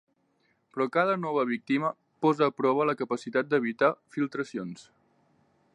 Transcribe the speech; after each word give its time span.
Però 0.77 0.87
cada 0.95 1.17
nova 1.25 1.43
víctima 1.49 1.91
posa 2.25 2.47
a 2.49 2.55
prova 2.61 2.89
la 2.91 2.95
capacitat 3.03 3.51
d'evitar 3.53 3.93
filtracions. 4.17 4.89